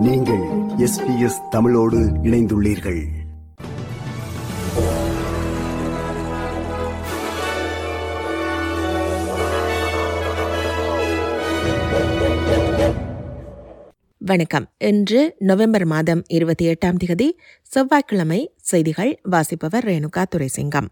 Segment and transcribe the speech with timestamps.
[0.00, 0.42] நீங்கள்
[0.78, 3.06] எஸ்பிஎஸ் தமிழோடு இணைந்துள்ளீர்கள்.
[14.18, 14.66] வணக்கம்.
[14.78, 20.86] இன்று நவம்பர் மாதம் இருபத்தி எட்டாம் தேதி செவ்வாய்க்கிழமை செய்திகள் வாசிப்பவர் ரேணுகா துரைசிங்கம்.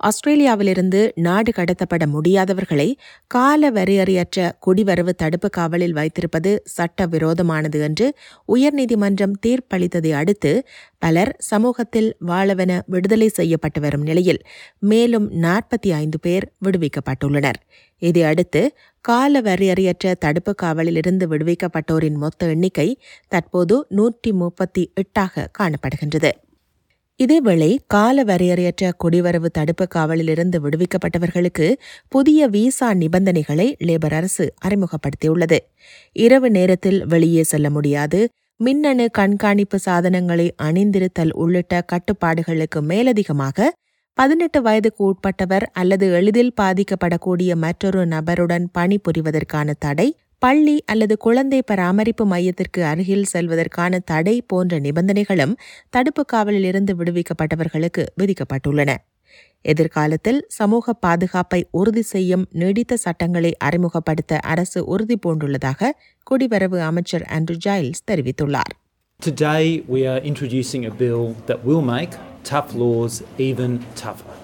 [0.00, 2.94] ஆஸ்திரேலியாவிலிருந்து நாடு கடத்தப்பட முடியாதவர்களை
[3.26, 8.14] கால வரையறையற்ற குடிவரவு தடுப்பு காவலில் வைத்திருப்பது சட்டவிரோதமானது என்று
[8.54, 10.52] உயர்நீதிமன்றம் தீர்ப்பளித்ததை அடுத்து
[10.98, 14.40] பலர் சமூகத்தில் வாழவென விடுதலை செய்யப்பட்டு வரும் நிலையில்
[14.78, 17.58] மேலும் நாற்பத்தி ஐந்து பேர் விடுவிக்கப்பட்டுள்ளனர்.
[17.98, 18.62] இதையடுத்து
[19.00, 22.88] கால வரையறையற்ற தடுப்பு காவலிலிருந்து விடுவிக்கப்பட்டோரின் மொத்த எண்ணிக்கை
[23.28, 26.30] தற்போது நூற்றி முப்பத்தி எட்டாக காணப்படுகின்றது.
[27.20, 31.66] இதேவேளை கால வரையறையற்ற குடிவரவு தடுப்பு காவலிலிருந்து விடுவிக்கப்பட்டவர்களுக்கு
[32.08, 35.58] புதிய விசா நிபந்தனைகளை லேபர் அரசு அறிமுகப்படுத்தியுள்ளது.
[36.16, 38.20] இரவு நேரத்தில் வெளியே செல்ல முடியாது.
[38.60, 43.68] மின்னணு கண்காணிப்பு சாதனங்களை அணிந்திருத்தல் உள்ளிட்ட கட்டுப்பாடுகளுக்கு மேலதிகமாக
[44.18, 50.08] பதினெட்டு வயதுக்கு உட்பட்டவர் அல்லது எளிதில் பாதிக்கப்படக்கூடிய மற்றொரு நபருடன் பணிபுரிவதற்கான தடை
[50.42, 55.54] பள்ளி அல்லது குழந்தை பராமரிப்பு மையத்திற்கு அருகில் செல்வதற்கான தடை போன்ற நிபந்தனைகளும்
[55.88, 58.90] தடுப்பு காவலில் இருந்து விடுவிக்கப்பட்டவர்களுக்கு விதிக்கப்பட்டுள்ளன
[59.64, 65.90] எதிர்காலத்தில் சமூக பாதுகாப்பை உறுதி செய்யும் நீடித்த சட்டங்களை அறிமுகப்படுத்த அரசு உறுதி பூண்டுள்ளதாக
[66.26, 68.74] குடிவரவு அமைச்சர் ஆண்ட்ரூ ஜைல்ஸ் தெரிவித்துள்ளார்
[69.20, 72.12] Today, we are introducing a bill that will make
[72.44, 74.34] tough laws even tougher.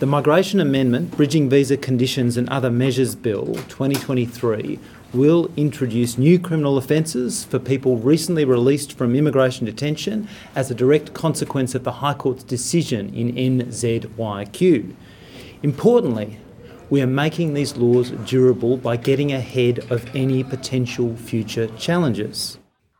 [0.00, 4.78] The Migration Amendment, Bridging Visa Conditions and Other Measures Bill 2023
[5.13, 11.13] will introduce new criminal offences for people recently released from immigration detention as a direct
[11.13, 14.93] consequence of the High Court's decision in NZYQ.
[15.61, 16.37] Importantly,
[16.89, 22.57] we are making these laws durable by getting ahead of any potential future challenges.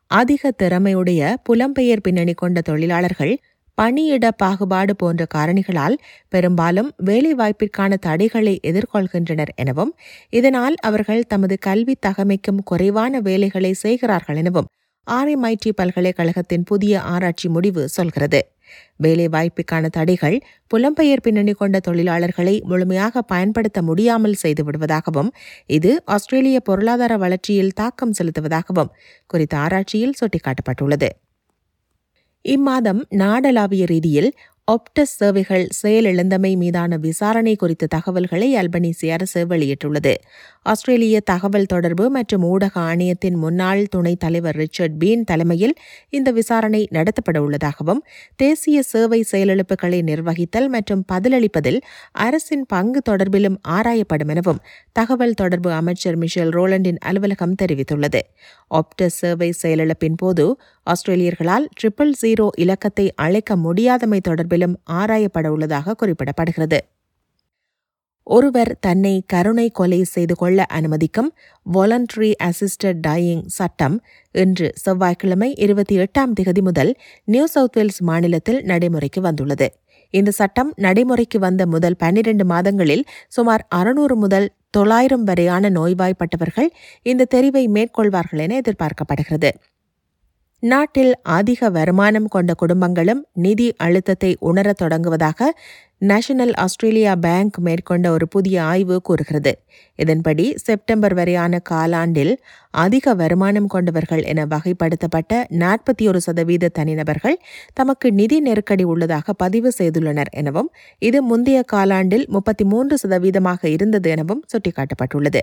[0.07, 3.33] அதிக திறமையுடைய புலம்பெயர் பின்னணி கொண்ட தொழிலாளர்கள்
[3.80, 5.94] பணியிட பாகுபாடு போன்ற காரணிகளால்
[6.28, 9.92] பெரும்பாலும் வேலைவாய்ப்பிற்கான தடைகளை எதிர்கொள்கின்றனர் எனவும்
[10.30, 14.68] இதனால் அவர்கள் தமது கல்வி தகமைக்கும் குறைவான வேலைகளை செய்கிறார்கள் எனவும்
[15.06, 18.40] ஆர்எம்ஐடி பல்கலைக்கழகத்தின் புதிய ஆராய்ச்சி முடிவு சொல்கிறது.
[19.02, 20.36] வேலைவாய்ப்புக்கான தடைகள்
[20.74, 25.30] புலம்பெயர் பின்னணி கொண்ட தொழிலாளர்களை முழுமையாக பயன்படுத்த முடியாமல் செய்து விடுவதாகவும்
[25.78, 28.92] இது ஆஸ்திரேலிய பொருளாதார வளர்ச்சியில் தாக்கம் செலுத்துவதாகவும்
[29.26, 31.10] குறித்த ஆராய்ச்சியில் சுட்டிக்காட்டப்பட்டுள்ளது.
[32.44, 34.30] இம்மாதம் நாடளாவிய ரீதியில்
[34.68, 40.12] ஒப்டஸ் சேவைகள் செயலிழந்தமை மீதான விசாரணை குறித்த தகவல்களை அல்பனீசிய அரசு வெளியிட்டுள்ளது.
[40.62, 45.74] ஆஸ்திரேலிய தகவல் தொடர்பு மற்றும் ஊடக ஆணையத்தின் முன்னாள் துணைத் தலைவர் ரிச்சர்ட் பீன் தலைமையில்
[46.08, 48.02] இந்த விசாரணை நடத்தப்பட உள்ளதாகவும்
[48.36, 51.80] தேசிய சேவை செயலிழப்புகளை நிர்வகித்தல் மற்றும் பதிலளிப்பதில்
[52.12, 54.62] அரசின் பங்கு தொடர்பிலும் ஆராயப்படும் எனவும்
[54.92, 58.22] தகவல் தொடர்பு அமைச்சர் மிஷேல் ரோலண்டின் அலுவலகம் தெரிவித்துள்ளது.
[58.70, 60.46] ஒப்டஸ் சேவை செயலிழப்பின் போது
[60.92, 66.78] ஆஸ்திரேலியர்களால் ட்ரிபிள் ஜீரோ இலக்கத்தை அழைக்க முடியாதமை தொடர்பிலும் ஆராயப்பட உள்ளதாக குறிப்பிடப்படுகிறது.
[68.22, 71.30] ஒருவர் தன்னை கருணை கொலை செய்து கொள்ள அனுமதிக்கும்
[71.74, 73.96] வாலண்டரி அசிஸ்டட் டயிங் சட்டம்
[74.32, 79.68] இன்று செவ்வாய்க்கிழமை இருபத்தி எட்டாம் திகதி முதல் நியூ சவுத் வேல்ஸ் மாநிலத்தில் நடைமுறைக்கு வந்துள்ளது.
[80.10, 86.68] இந்த சட்டம் நடைமுறைக்கு வந்த முதல் பன்னிரண்டு மாதங்களில் சுமார் அறுநூறு முதல் தொள்ளாயிரம் வரையான நோய்வாய்ப்பட்டவர்கள்
[87.02, 89.50] இந்த தெரிவை மேற்கொள்வார்கள் என எதிர்பார்க்கப்படுகிறது.
[90.62, 95.48] நாட்டில் அதிக வருமானம் கொண்ட குடும்பங்களும் நிதி அழுத்தத்தை உணரத் தொடங்குவதாக
[95.98, 99.52] நேஷனல் ஆஸ்திரேலியா பேங்க் மேற்கொண்ட ஒரு புதிய ஆய்வு கூறுகிறது.
[99.96, 102.32] இதன்படி செப்டம்பர் வரையான காலாண்டில்
[102.70, 107.38] அதிக வருமானம் கொண்டவர்கள் என வகைப்படுத்தப்பட்ட நாற்பத்தி ஒரு சதவீத தனிநபர்கள்
[107.72, 114.44] தமக்கு நிதி நெருக்கடி உள்ளதாக பதிவு செய்துள்ளனர் எனவும் இது முந்தைய காலாண்டில் முப்பத்தி மூன்று சதவீதமாக இருந்தது எனவும்
[114.52, 115.42] சுட்டிக்காட்டப்பட்டுள்ளது.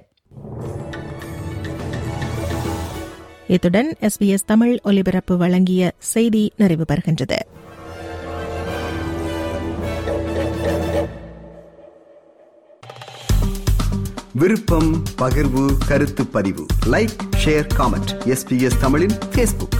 [3.47, 7.35] இத்துடன் எஸ்பிஎஸ் தமிழ் ஒலிபரப்பு வழங்கிய செய்தி நிறைவு பெறுகின்றது.
[14.33, 16.65] விருப்பம் பகிர்வு கருத்து பதிவு.
[16.85, 17.15] லைக்
[17.45, 19.79] ஷேர் காமெண்ட் எஸ்பிஎஸ் தமிழின் பேஸ்புக்